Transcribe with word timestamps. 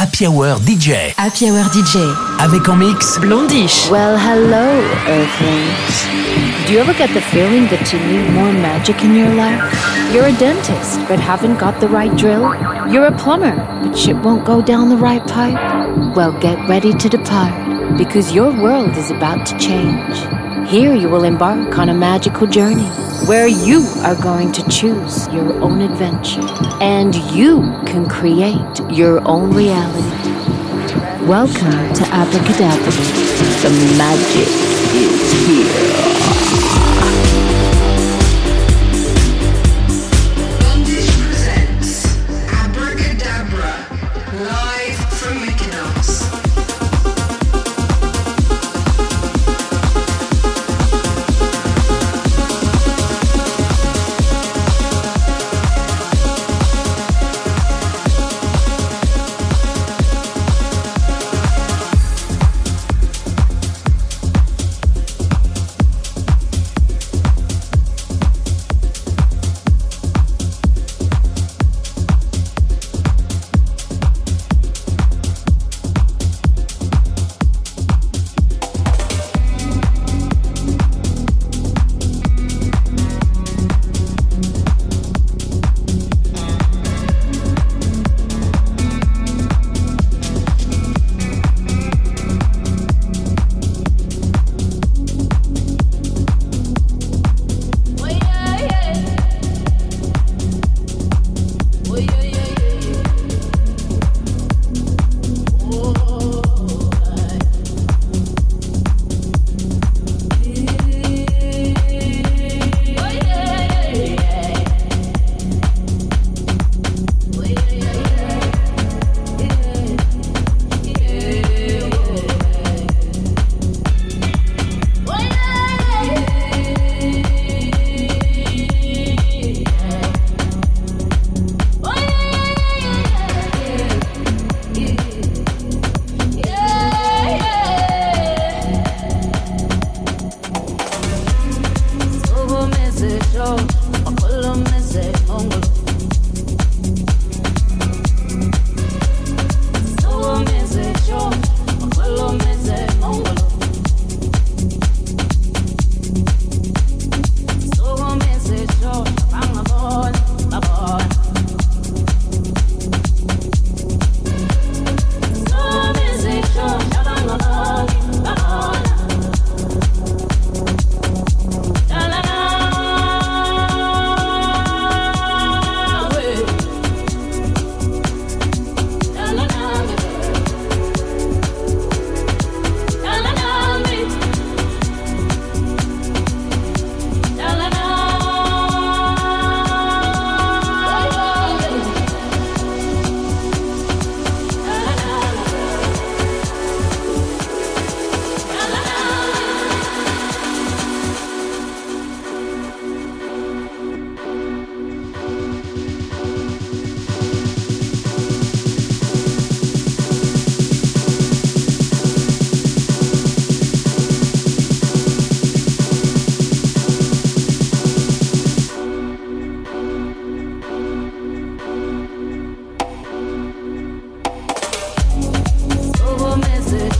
Happy 0.00 0.26
Hour 0.26 0.56
DJ. 0.60 1.12
Happy 1.18 1.50
Hour 1.50 1.68
DJ. 1.74 1.98
Avec 2.38 2.66
en 2.70 2.76
mix 2.76 3.18
Blond:Ish. 3.20 3.90
Well, 3.90 4.16
hello, 4.16 4.80
Earthlings. 5.06 6.06
Do 6.66 6.72
you 6.72 6.80
ever 6.80 6.94
get 6.94 7.12
the 7.12 7.20
feeling 7.20 7.68
that 7.68 7.92
you 7.92 7.98
need 7.98 8.30
more 8.32 8.50
magic 8.50 9.02
in 9.04 9.14
your 9.14 9.28
life? 9.34 9.60
You're 10.10 10.24
a 10.24 10.32
dentist, 10.32 11.00
but 11.06 11.20
haven't 11.20 11.58
got 11.58 11.80
the 11.80 11.88
right 11.88 12.16
drill? 12.16 12.48
You're 12.90 13.08
a 13.08 13.12
plumber, 13.12 13.54
but 13.82 13.94
shit 13.94 14.16
won't 14.24 14.46
go 14.46 14.62
down 14.62 14.88
the 14.88 14.96
right 14.96 15.22
pipe? 15.26 15.58
Well, 16.16 16.32
get 16.40 16.56
ready 16.66 16.94
to 16.94 17.08
depart, 17.10 17.52
because 17.98 18.32
your 18.32 18.52
world 18.52 18.96
is 18.96 19.10
about 19.10 19.44
to 19.48 19.58
change. 19.58 20.39
Here 20.70 20.94
you 20.94 21.08
will 21.08 21.24
embark 21.24 21.78
on 21.80 21.88
a 21.88 21.94
magical 21.94 22.46
journey 22.46 22.86
where 23.26 23.48
you 23.48 23.82
are 24.04 24.14
going 24.14 24.52
to 24.52 24.62
choose 24.68 25.26
your 25.30 25.52
own 25.60 25.80
adventure 25.80 26.46
and 26.80 27.12
you 27.32 27.62
can 27.86 28.08
create 28.08 28.78
your 28.88 29.20
own 29.26 29.52
reality. 29.52 30.30
Welcome 31.26 31.92
to 31.94 32.04
Abracadabra. 32.14 32.92
The 33.62 33.70
magic 33.98 34.46
is 34.94 35.32
here. 35.48 37.29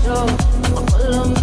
Solo, 0.02 0.26
solo 0.98 1.39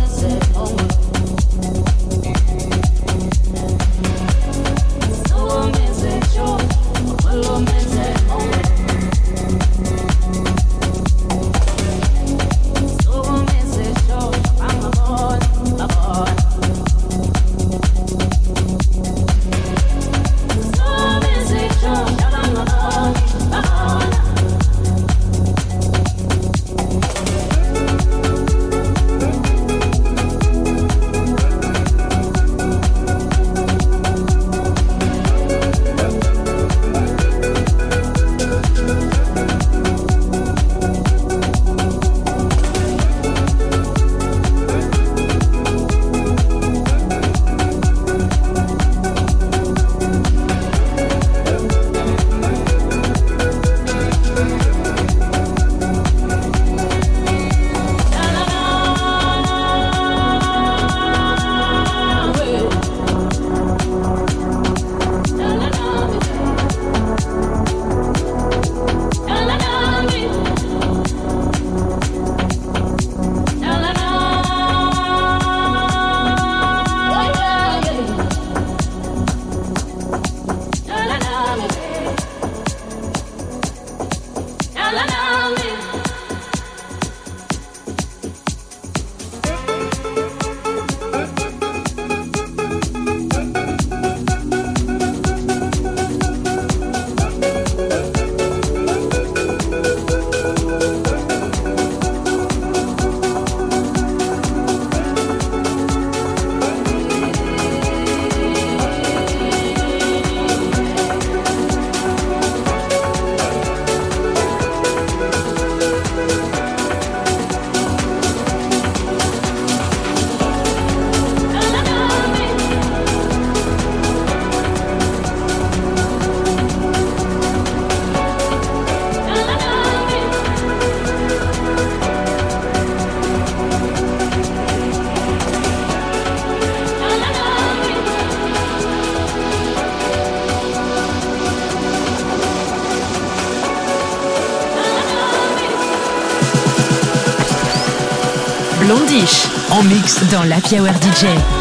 dans 150.32 150.44
la 150.44 150.58
Hour 150.58 150.94
DJ. 151.02 151.57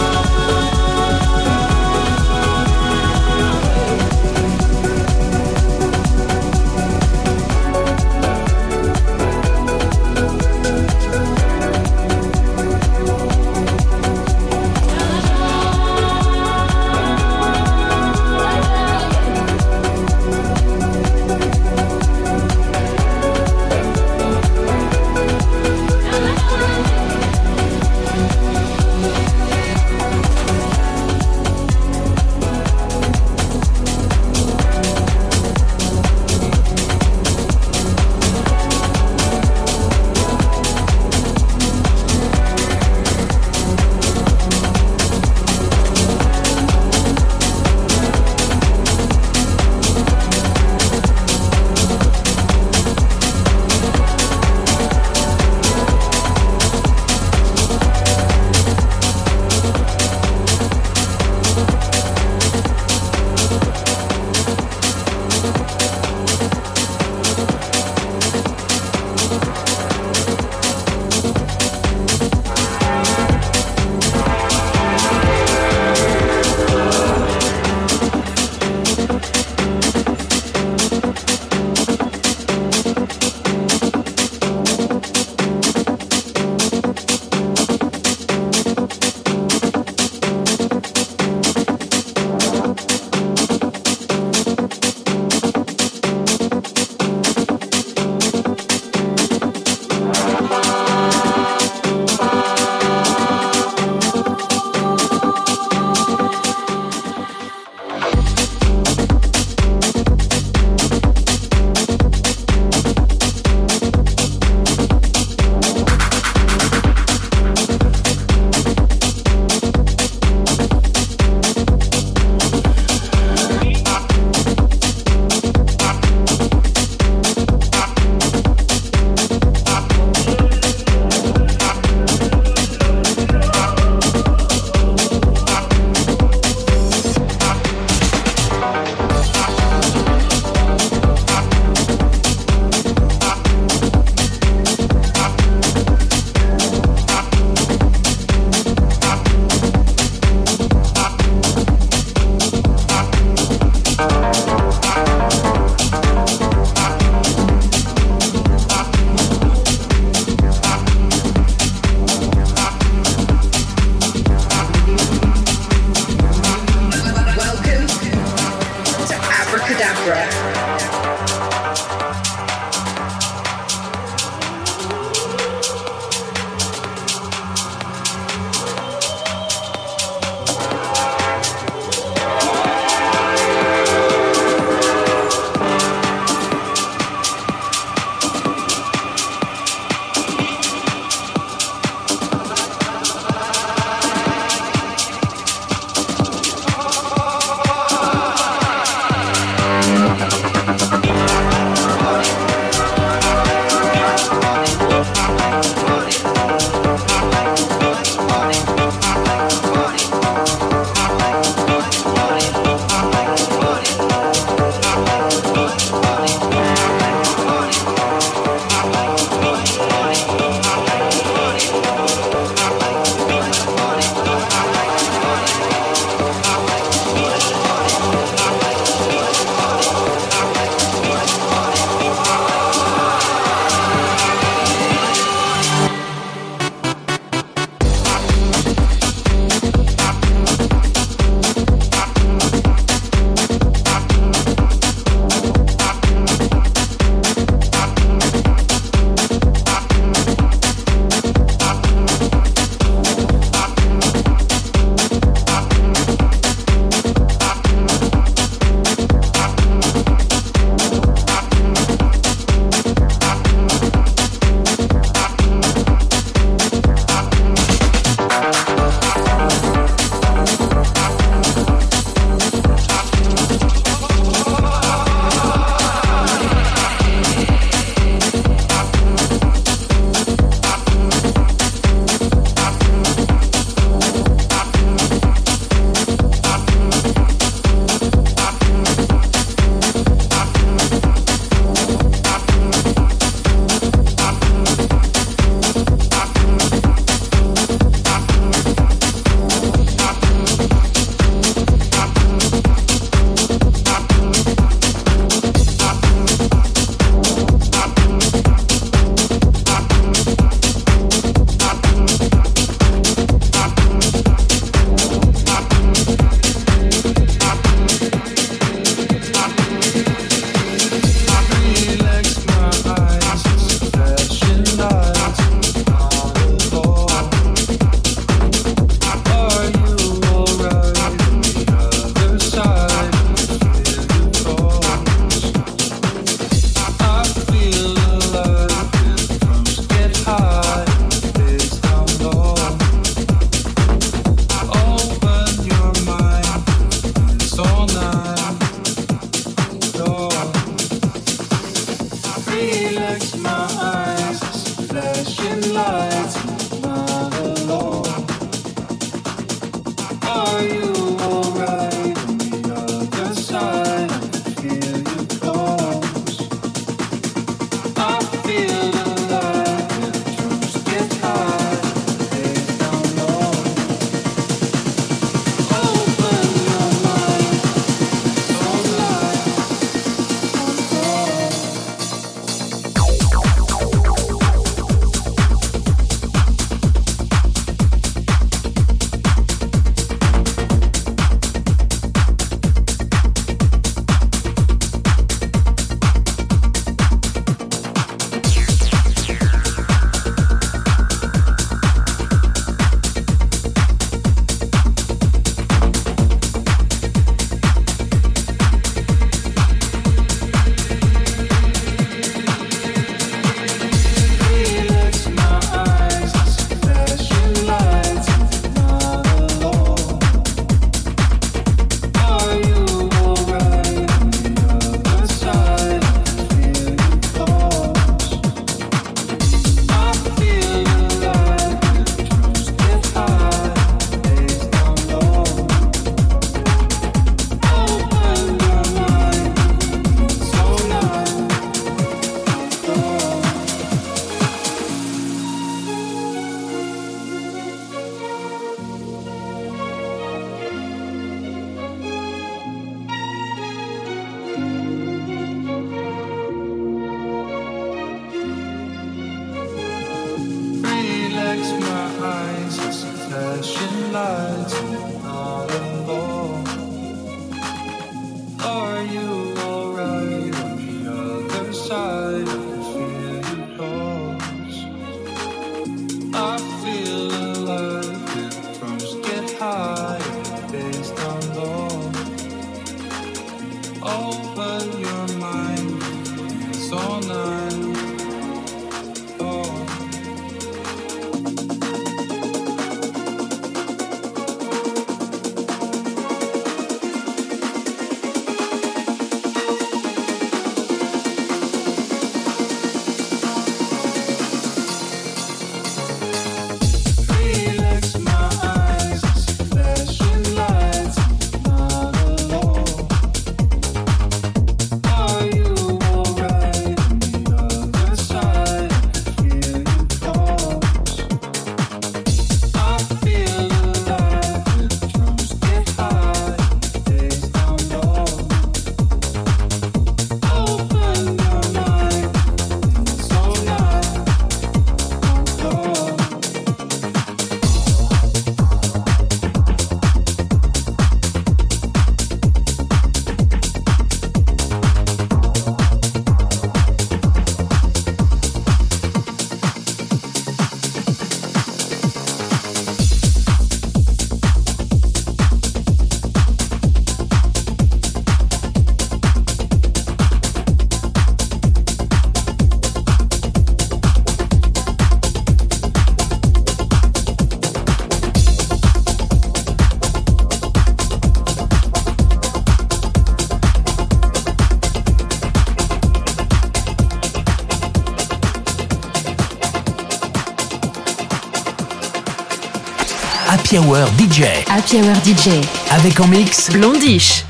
Hour 583.97 584.09
DJ. 584.19 584.43
Happy 584.69 584.97
Hour 584.99 585.15
DJ. 585.25 585.65
Avec 585.91 586.21
en 586.21 586.27
mix 586.27 586.71
Blondish. 586.71 587.47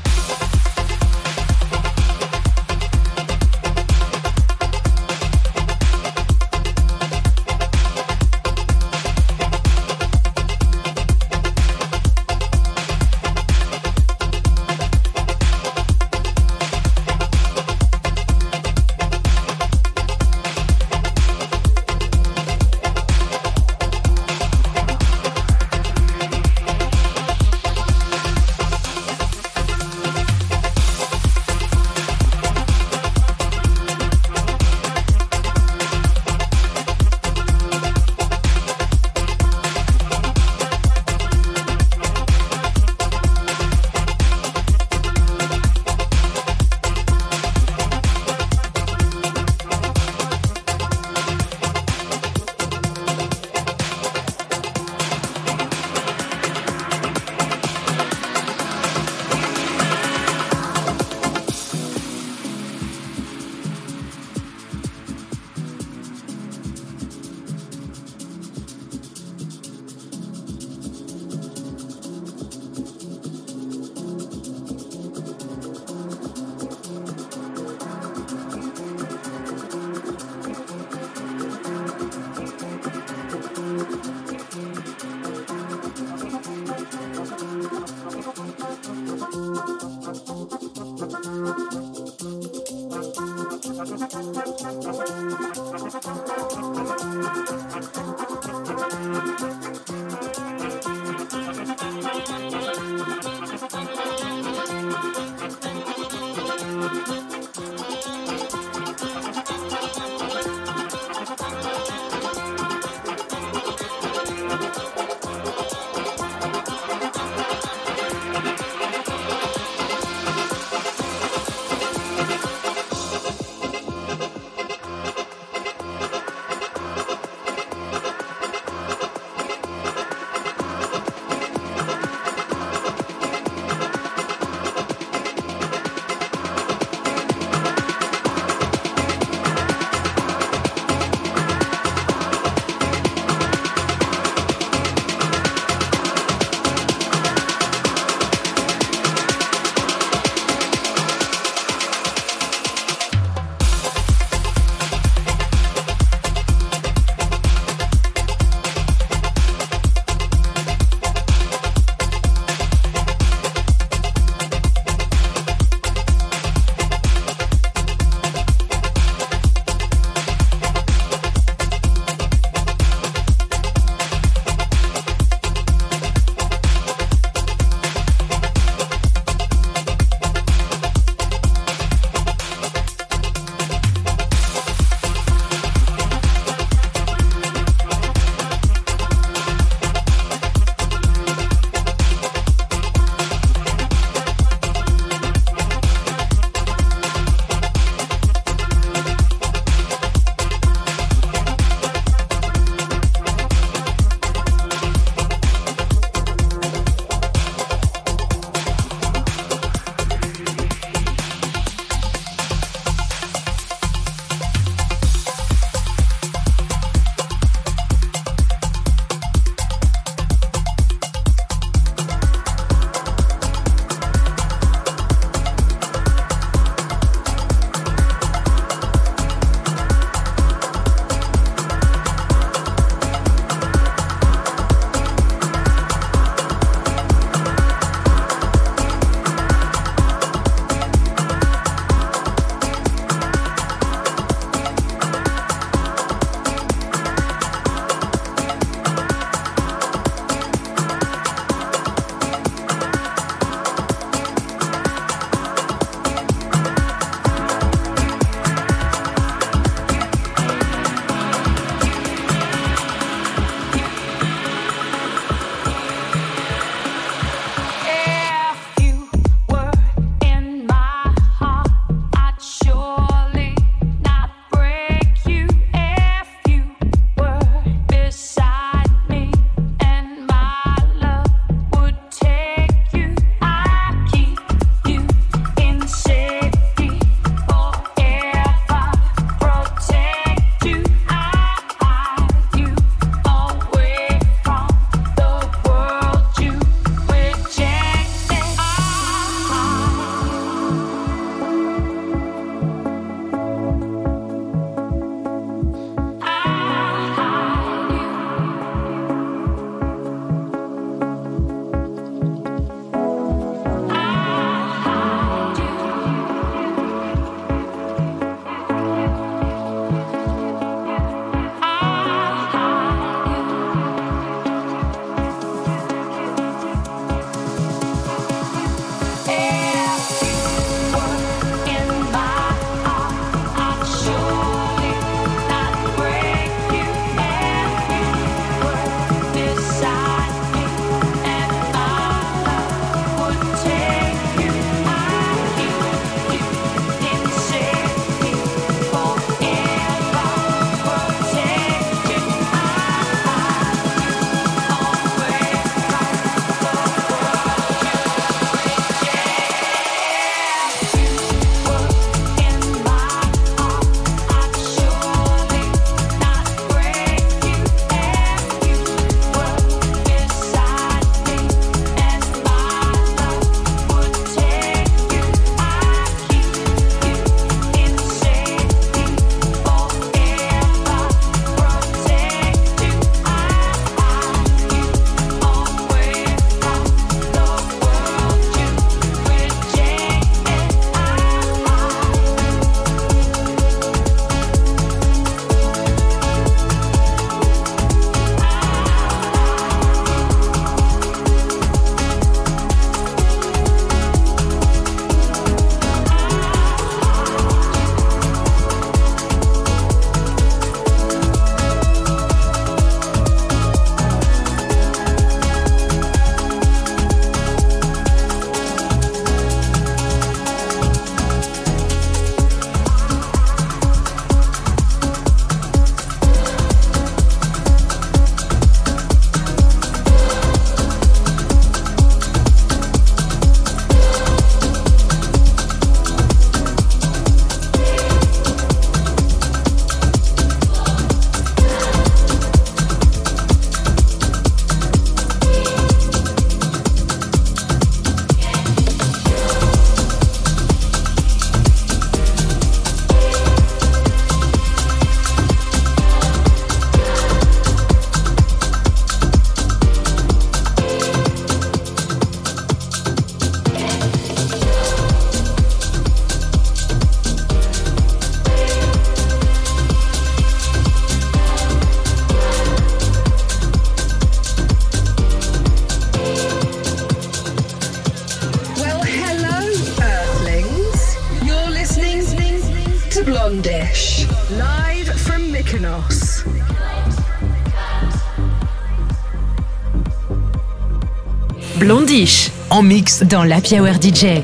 Dans 493.23 493.43
la 493.43 493.57
Hour 493.57 493.95
DJ. 494.01 494.41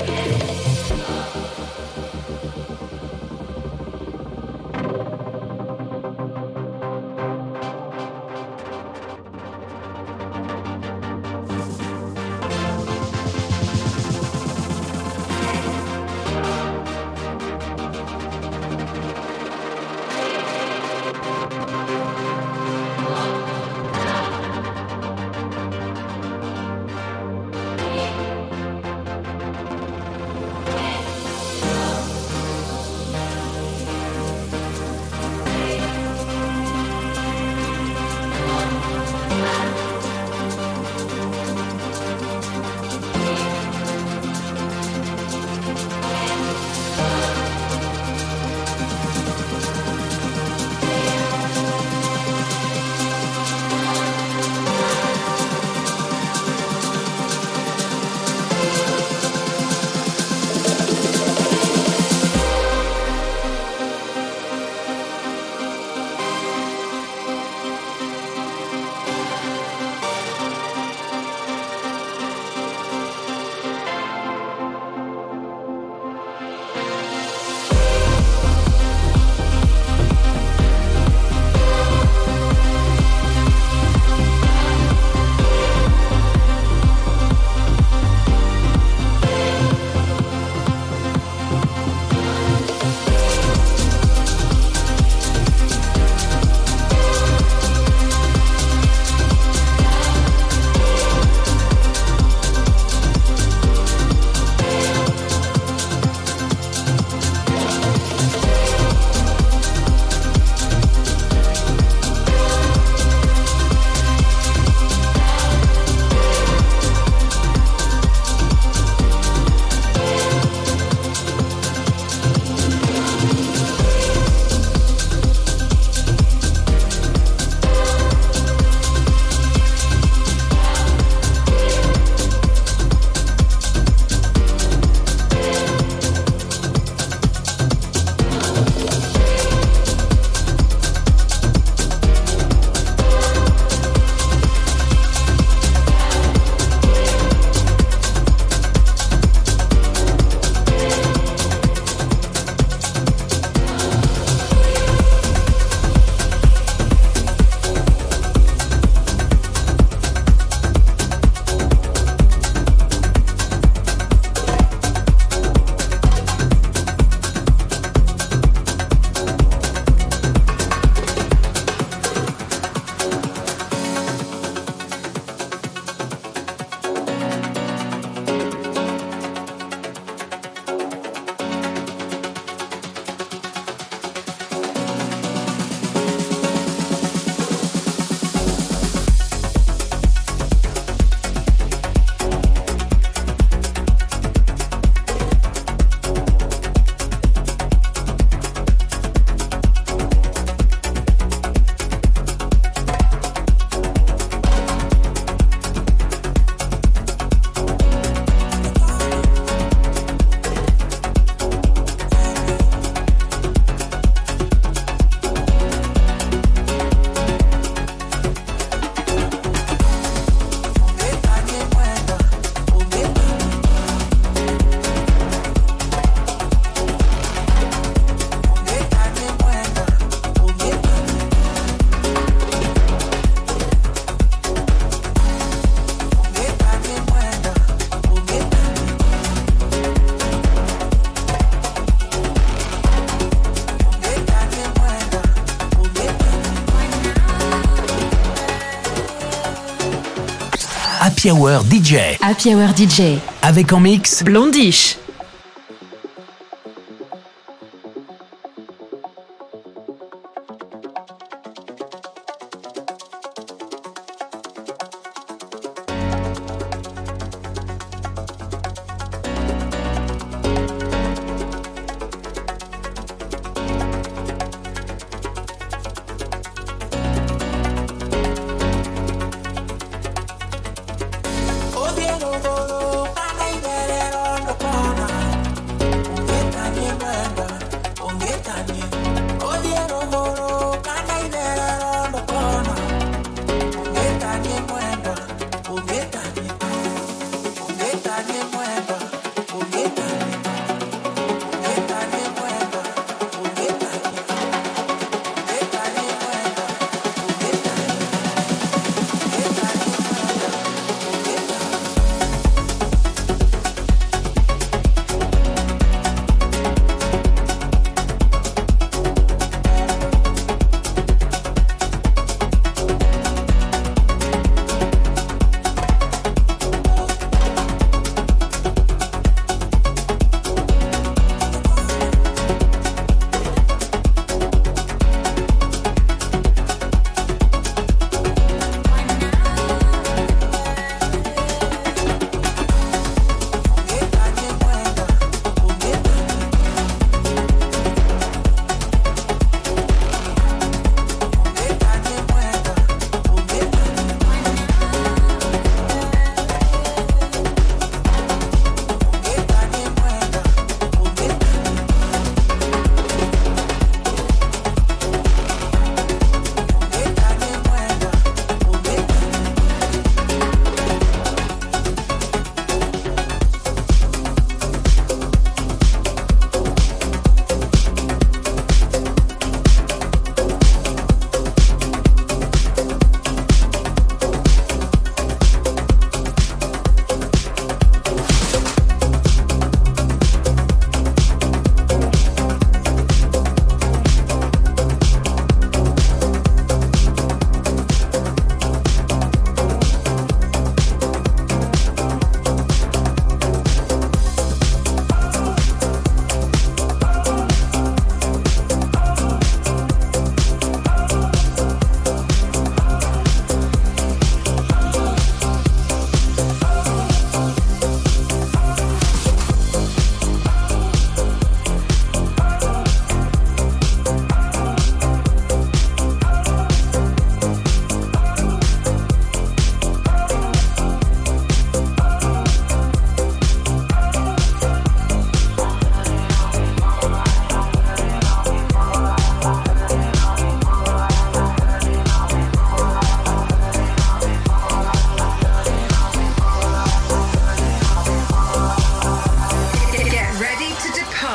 Happy 251.23 251.31
Hour 251.31 251.63
DJ. 251.63 252.17
Happy 252.19 252.53
Hour 252.53 252.75
DJ. 252.75 253.17
Avec 253.43 253.71
en 253.71 253.79
mix 253.79 254.23
Blondish. 254.23 254.97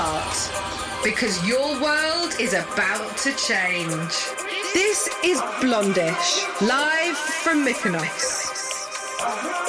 heart 0.08 1.04
because 1.04 1.46
your 1.46 1.68
world 1.80 2.32
is 2.40 2.54
about 2.54 3.16
to 3.18 3.30
change. 3.48 4.14
This 4.72 5.08
is 5.22 5.38
Blond:Ish, 5.60 6.30
live 6.74 7.18
from 7.42 7.56
Mykonos. 7.66 9.67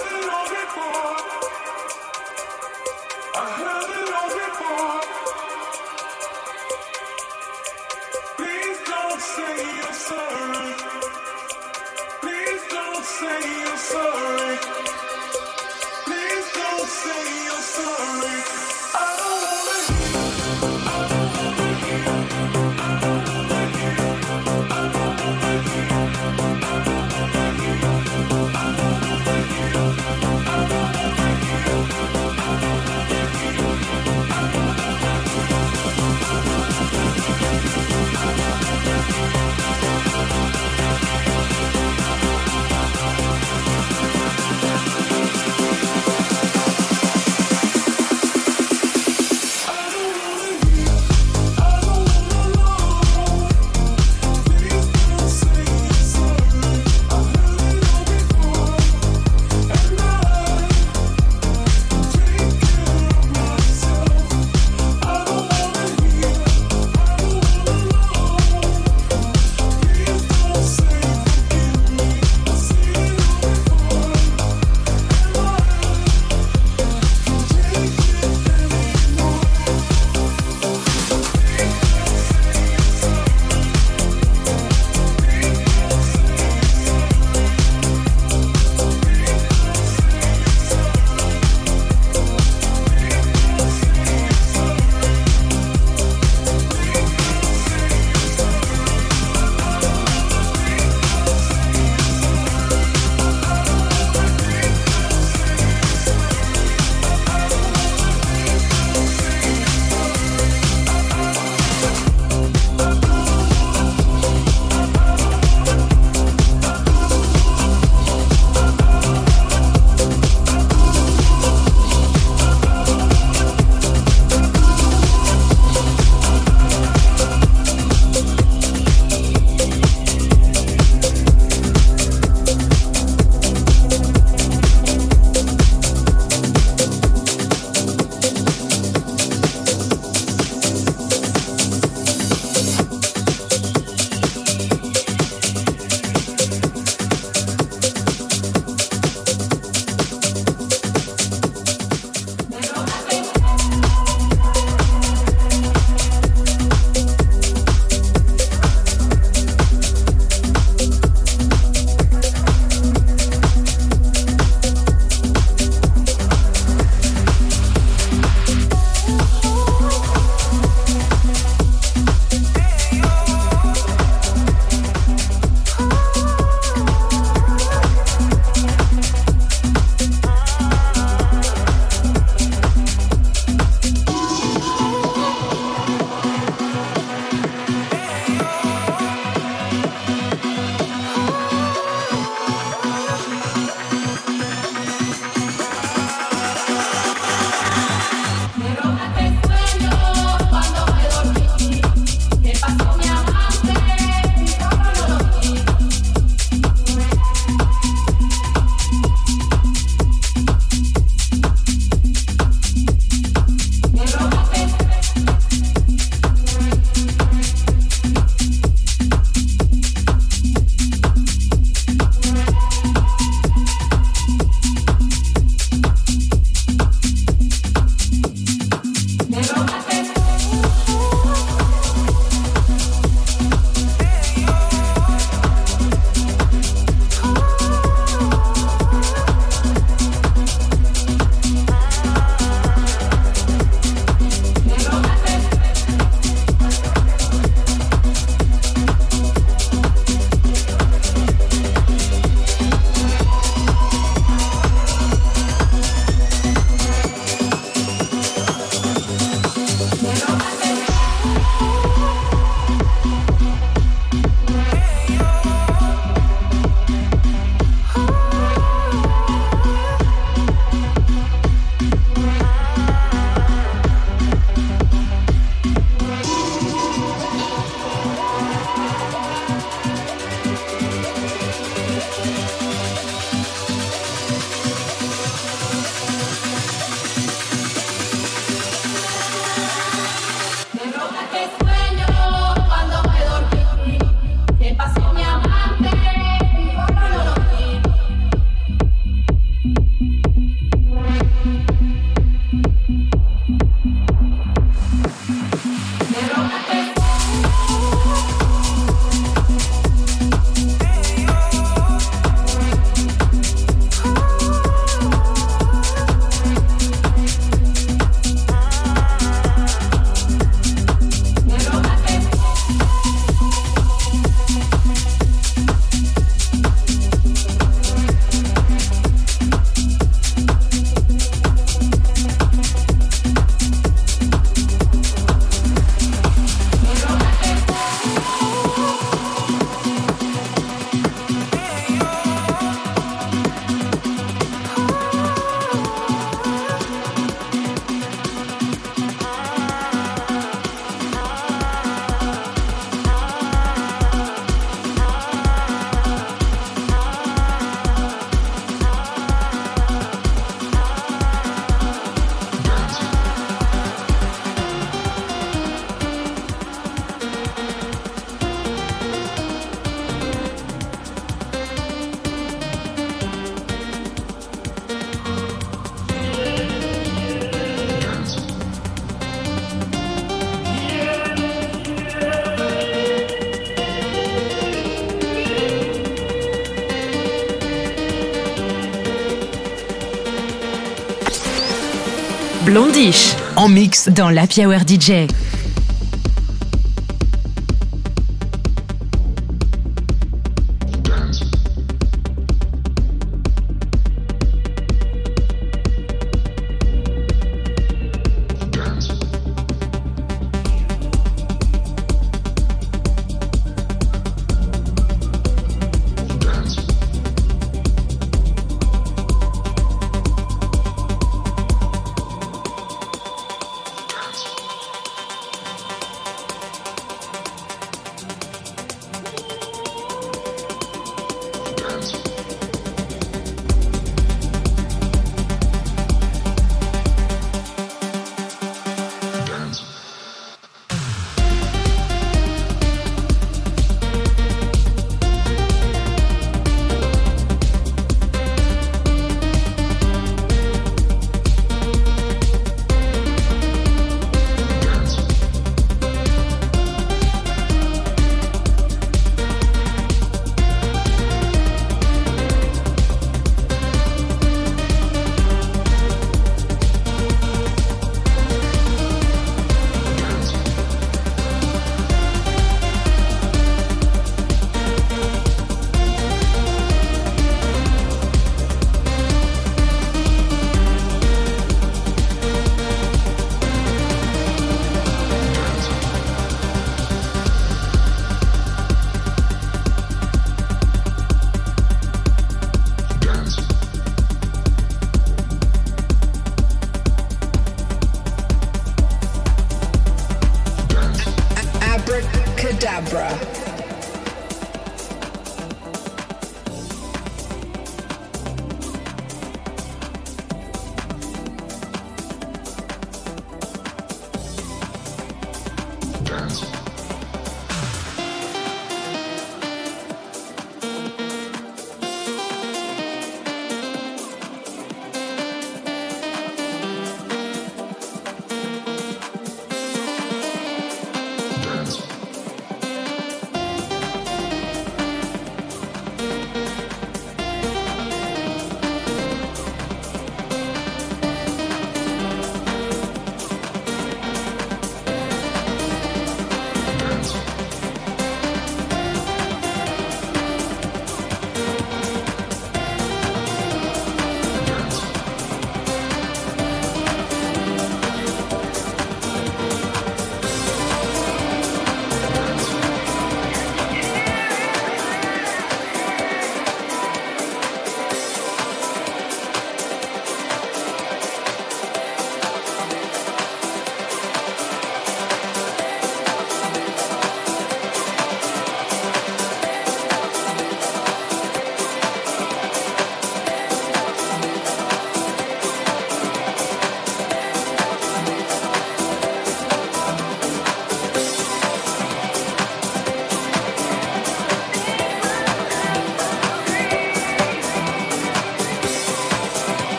Blondish. 392.69 393.33
En 393.55 393.67
mix 393.67 394.09
dans 394.09 394.29
l'Happy 394.29 394.63
Hour 394.63 394.81
DJ. 394.87 395.25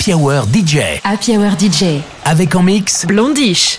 Happy 0.00 0.14
Hour 0.14 0.46
DJ. 0.46 0.98
Happy 1.04 1.36
Hour 1.36 1.58
DJ. 1.60 2.00
Avec 2.24 2.54
en 2.54 2.62
mix 2.62 3.04
Blondish. 3.04 3.78